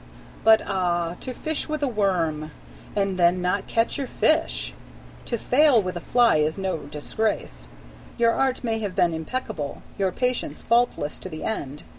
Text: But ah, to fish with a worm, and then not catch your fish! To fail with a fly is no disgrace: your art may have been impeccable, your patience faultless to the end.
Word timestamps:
But 0.43 0.63
ah, 0.65 1.15
to 1.19 1.31
fish 1.31 1.69
with 1.69 1.83
a 1.83 1.87
worm, 1.87 2.49
and 2.95 3.19
then 3.19 3.39
not 3.39 3.67
catch 3.67 3.99
your 3.99 4.07
fish! 4.07 4.73
To 5.25 5.37
fail 5.37 5.79
with 5.79 5.95
a 5.95 5.99
fly 5.99 6.37
is 6.37 6.57
no 6.57 6.77
disgrace: 6.77 7.69
your 8.17 8.31
art 8.31 8.63
may 8.63 8.79
have 8.79 8.95
been 8.95 9.13
impeccable, 9.13 9.83
your 9.99 10.11
patience 10.11 10.63
faultless 10.63 11.19
to 11.19 11.29
the 11.29 11.43
end. 11.43 11.83